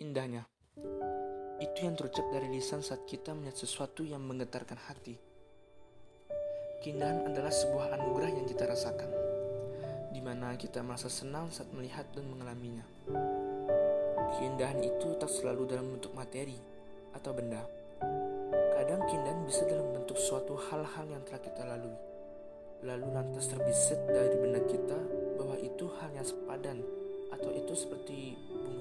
[0.00, 0.48] indahnya.
[1.60, 5.20] Itu yang terucap dari lisan saat kita melihat sesuatu yang menggetarkan hati.
[6.80, 9.12] Keindahan adalah sebuah anugerah yang kita rasakan,
[10.08, 12.80] di mana kita merasa senang saat melihat dan mengalaminya.
[14.40, 16.56] Keindahan itu tak selalu dalam bentuk materi
[17.12, 17.60] atau benda.
[18.80, 22.00] Kadang keindahan bisa dalam bentuk suatu hal-hal yang telah kita lalui.
[22.88, 24.96] Lalu lantas terbisit dari benak kita
[25.36, 26.80] bahwa itu hal yang sepadan
[27.28, 28.79] atau itu seperti bunga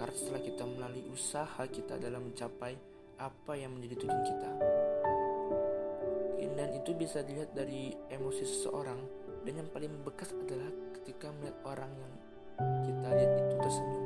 [0.00, 2.72] mekar setelah kita melalui usaha kita dalam mencapai
[3.20, 4.50] apa yang menjadi tujuan kita.
[6.40, 8.96] Keindahan itu bisa dilihat dari emosi seseorang
[9.44, 12.12] dan yang paling membekas adalah ketika melihat orang yang
[12.80, 14.04] kita lihat itu tersenyum.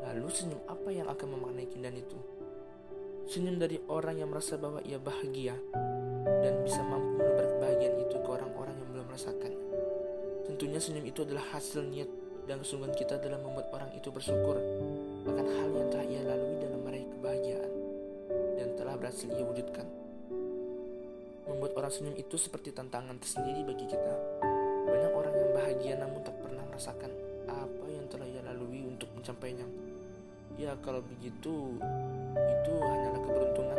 [0.00, 2.18] Lalu senyum apa yang akan memaknai keindahan itu?
[3.28, 5.60] Senyum dari orang yang merasa bahwa ia bahagia
[6.40, 9.52] dan bisa mampu menebar kebahagiaan itu ke orang-orang yang belum merasakan.
[10.48, 14.60] Tentunya senyum itu adalah hasil niat dan kesungguhan kita dalam membuat orang itu bersyukur
[15.24, 17.72] akan hal yang telah ia lalui dalam meraih kebahagiaan
[18.60, 19.86] dan telah berhasil ia wujudkan.
[21.48, 24.14] Membuat orang senyum itu seperti tantangan tersendiri bagi kita.
[24.84, 27.12] Banyak orang yang bahagia namun tak pernah merasakan
[27.48, 29.64] apa yang telah ia lalui untuk mencapainya.
[30.54, 31.76] Ya kalau begitu,
[32.30, 33.78] itu hanyalah keberuntungan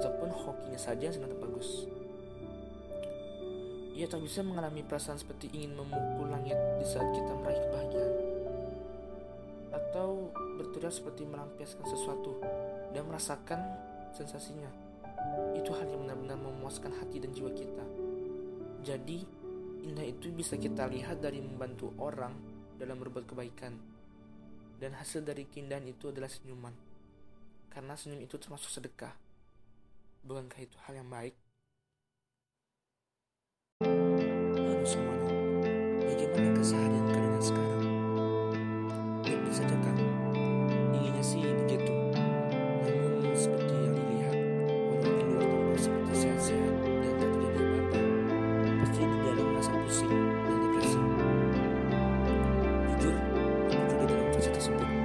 [0.00, 1.86] ataupun hokinya saja yang sangat bagus.
[3.98, 8.14] Ia tak bisa mengalami perasaan seperti ingin memukul langit di saat kita meraih kebahagiaan.
[9.74, 12.38] Atau berteriak seperti melampiaskan sesuatu
[12.94, 13.58] dan merasakan
[14.14, 14.70] sensasinya.
[15.58, 17.84] Itu hal yang benar-benar memuaskan hati dan jiwa kita.
[18.86, 19.26] Jadi,
[19.82, 22.38] indah itu bisa kita lihat dari membantu orang
[22.78, 23.74] dalam berbuat kebaikan.
[24.78, 26.70] Dan hasil dari keindahan itu adalah senyuman.
[27.66, 29.10] Karena senyum itu termasuk sedekah.
[30.22, 31.47] Bukankah itu hal yang baik?
[36.38, 37.82] Bagaimana keseharian kalian sekarang?
[39.26, 39.96] Baik-baik saja kan?
[40.94, 41.90] Inginnya sih begitu.
[42.86, 44.36] Namun seperti yang dilihat,
[44.86, 47.98] walau di luar tampak seperti sehat-sehat dan tak terjadi apa-apa,
[48.86, 50.14] pasti di dalam merasa pusing
[50.46, 51.00] dan depresi.
[52.86, 53.16] Jujur,
[53.66, 54.97] aku juga dalam fase tersebut.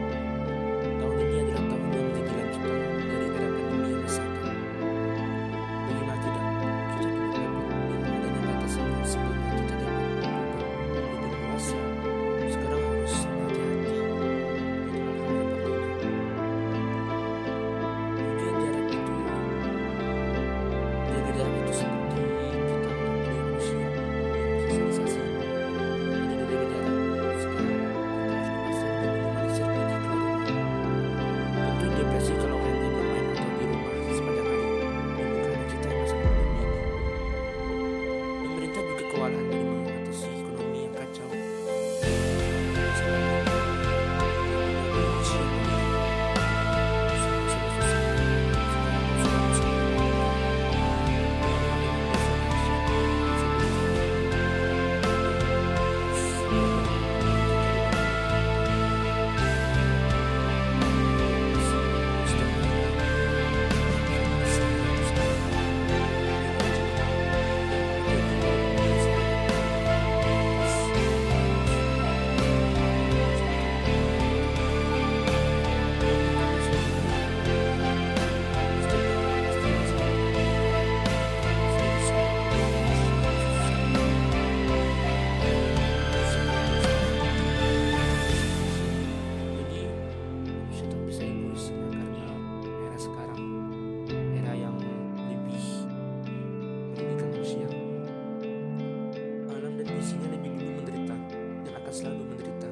[101.94, 102.70] Akan selalu menderita.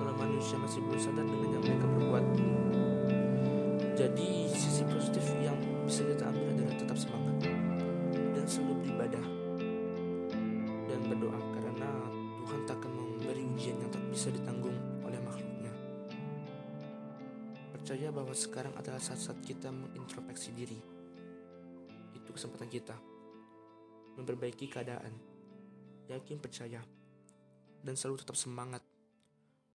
[0.00, 2.24] Kalau manusia masih belum sadar dengan yang mereka perbuat.
[4.00, 7.52] Jadi sisi positif yang bisa kita ambil adalah tetap semangat
[8.32, 9.26] dan selalu beribadah
[10.88, 11.90] dan berdoa karena
[12.40, 15.72] Tuhan tak akan memberi ujian yang tak bisa ditanggung oleh makhluknya.
[17.76, 20.80] Percaya bahwa sekarang adalah saat-saat kita mengintrospeksi diri.
[22.16, 22.96] Itu kesempatan kita.
[24.16, 25.12] Memperbaiki keadaan.
[26.08, 27.01] Yakin percaya.
[27.82, 28.82] Dan selalu tetap semangat